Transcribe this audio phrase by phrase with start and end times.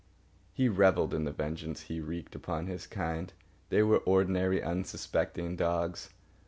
[0.51, 3.31] He revelled in the vengeance he wreaked upon his kind.
[3.69, 6.09] They were ordinary, unsuspecting dogs.